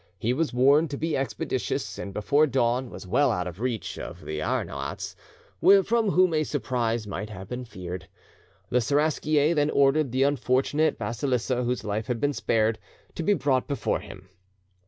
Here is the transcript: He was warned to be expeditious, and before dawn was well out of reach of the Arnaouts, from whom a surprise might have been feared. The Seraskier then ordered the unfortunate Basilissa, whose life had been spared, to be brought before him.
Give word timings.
He 0.17 0.33
was 0.33 0.51
warned 0.51 0.89
to 0.89 0.97
be 0.97 1.15
expeditious, 1.15 1.99
and 1.99 2.11
before 2.11 2.47
dawn 2.47 2.89
was 2.89 3.05
well 3.05 3.31
out 3.31 3.45
of 3.45 3.59
reach 3.59 3.99
of 3.99 4.25
the 4.25 4.41
Arnaouts, 4.41 5.15
from 5.83 6.09
whom 6.09 6.33
a 6.33 6.43
surprise 6.43 7.05
might 7.05 7.29
have 7.29 7.47
been 7.47 7.65
feared. 7.65 8.07
The 8.71 8.81
Seraskier 8.81 9.53
then 9.53 9.69
ordered 9.69 10.11
the 10.11 10.23
unfortunate 10.23 10.97
Basilissa, 10.97 11.63
whose 11.63 11.83
life 11.83 12.07
had 12.07 12.19
been 12.19 12.33
spared, 12.33 12.79
to 13.13 13.21
be 13.21 13.35
brought 13.35 13.67
before 13.67 13.99
him. 13.99 14.27